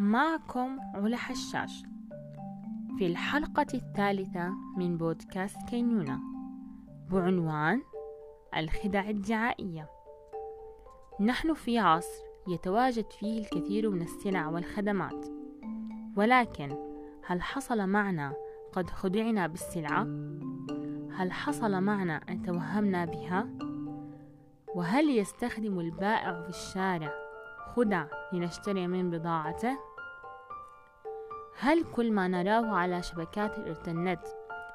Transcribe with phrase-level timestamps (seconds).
[0.00, 1.82] معكم علا حشاش
[2.98, 6.20] في الحلقة الثالثة من بودكاست كينونا
[7.10, 7.82] بعنوان
[8.56, 9.90] الخدع الدعائية
[11.20, 15.26] نحن في عصر يتواجد فيه الكثير من السلع والخدمات
[16.16, 16.76] ولكن
[17.24, 18.34] هل حصل معنا
[18.72, 20.02] قد خدعنا بالسلعة؟
[21.12, 23.48] هل حصل معنا أن توهمنا بها؟
[24.74, 27.12] وهل يستخدم البائع في الشارع
[27.76, 29.87] خدع لنشتري من بضاعته؟
[31.60, 34.20] هل كل ما نراه على شبكات الإنترنت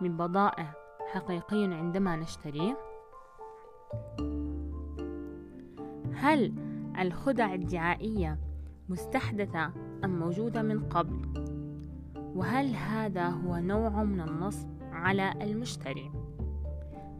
[0.00, 0.74] من بضائع
[1.12, 2.78] حقيقي عندما نشتريه؟
[6.14, 6.54] هل
[7.00, 8.38] الخدع الدعائية
[8.88, 9.72] مستحدثة
[10.04, 11.44] أم موجودة من قبل؟
[12.16, 16.10] وهل هذا هو نوع من النصب على المشتري؟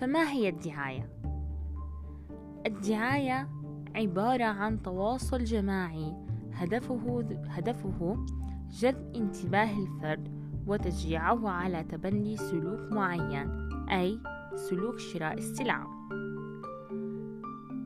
[0.00, 1.10] فما هي الدعاية؟
[2.66, 3.48] الدعاية
[3.96, 6.14] عبارة عن تواصل جماعي
[6.52, 8.26] هدفه هدفه
[8.70, 14.20] جذب انتباه الفرد وتشجيعه على تبني سلوك معين أي
[14.54, 15.86] سلوك شراء السلعة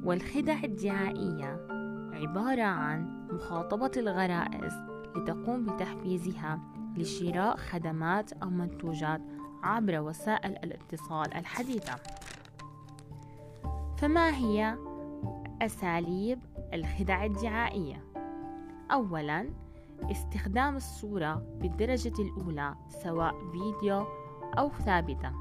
[0.04, 1.66] والخدع الدعائية
[2.12, 4.72] عبارة عن مخاطبة الغرائز
[5.16, 6.60] لتقوم بتحفيزها
[6.96, 9.20] لشراء خدمات أو منتوجات
[9.62, 11.94] عبر وسائل الاتصال الحديثة
[13.98, 14.78] فما هي
[15.62, 16.38] أساليب
[16.74, 18.04] الخدع الدعائية؟
[18.92, 19.48] أولاً
[20.10, 24.06] استخدام الصورة بالدرجة الأولى سواء فيديو
[24.58, 25.32] أو ثابتة.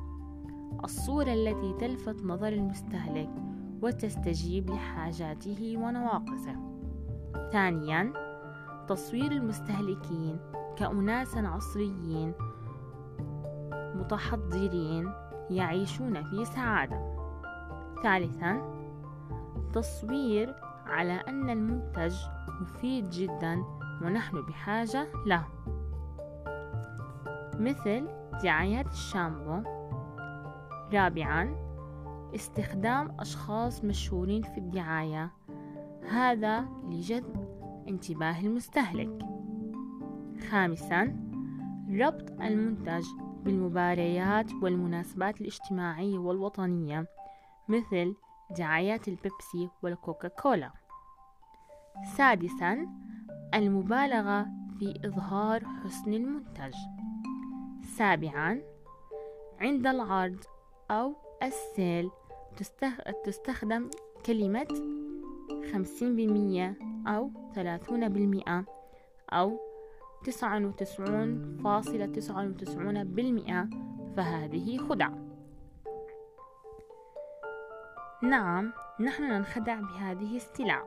[0.83, 3.29] الصورة التي تلفت نظر المستهلك
[3.81, 6.55] وتستجيب لحاجاته ونواقصه.
[7.51, 8.13] ثانيا
[8.87, 10.39] تصوير المستهلكين
[10.77, 12.33] كأناس عصريين
[13.95, 15.11] متحضرين
[15.49, 17.11] يعيشون في سعادة.
[18.03, 18.81] ثالثا
[19.73, 22.15] تصوير على أن المنتج
[22.61, 23.63] مفيد جدا
[24.03, 25.47] ونحن بحاجة له
[27.59, 28.07] مثل
[28.43, 29.69] دعايات الشامبو.
[30.93, 31.55] رابعا
[32.35, 35.31] استخدام أشخاص مشهورين في الدعاية.
[36.09, 37.35] هذا لجذب
[37.87, 39.25] انتباه المستهلك.
[40.49, 41.17] خامسا
[41.89, 43.05] ربط المنتج
[43.43, 47.05] بالمباريات والمناسبات الاجتماعية والوطنية
[47.67, 48.15] مثل
[48.57, 50.71] دعايات البيبسي والكوكا كولا
[52.15, 52.87] سادسا
[53.53, 54.47] المبالغة
[54.79, 56.73] في إظهار حسن المنتج.
[57.97, 58.61] سابعا
[59.59, 60.43] عند العرض
[60.91, 62.11] أو السيل
[63.23, 63.89] تستخدم
[64.25, 64.67] كلمة
[65.73, 68.65] خمسين بالمية أو ثلاثون بالمئة
[69.33, 69.59] أو
[70.23, 73.69] تسعة وتسعون فاصلة تسعة وتسعون بالمئة
[74.17, 75.17] فهذه خدعة.
[78.23, 80.83] نعم نحن ننخدع بهذه السلع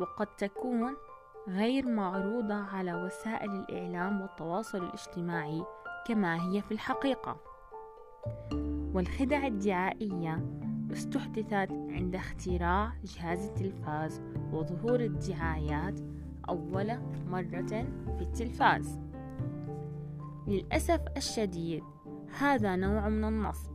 [0.00, 0.96] وقد تكون
[1.48, 5.64] غير معروضة على وسائل الإعلام والتواصل الاجتماعي
[6.06, 7.36] كما هي في الحقيقة.
[8.94, 10.46] والخدع الدعائية
[10.92, 14.22] استحدثت عند اختراع جهاز التلفاز
[14.52, 16.00] وظهور الدعايات
[16.48, 18.98] أول مرة في التلفاز.
[20.46, 21.82] للأسف الشديد
[22.38, 23.72] هذا نوع من النصب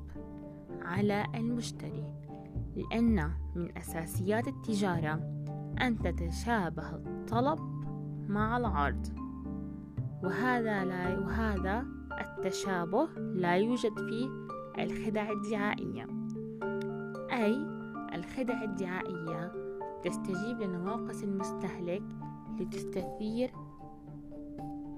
[0.82, 2.14] على المشتري
[2.76, 5.39] لأن من أساسيات التجارة
[5.82, 7.60] أن تتشابه الطلب
[8.28, 9.08] مع العرض.
[10.24, 11.86] وهذا لا وهذا
[12.20, 14.30] التشابه لا يوجد فيه
[14.84, 16.08] الخدع الدعائية.
[17.32, 17.56] أي
[18.16, 19.52] الخدع الدعائية
[20.04, 22.04] تستجيب لنواقص المستهلك
[22.60, 23.52] لتستثير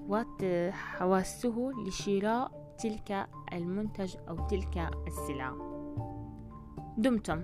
[0.08, 5.56] وحواسه لشراء تلك المنتج أو تلك السلعة
[6.98, 7.44] دمتم.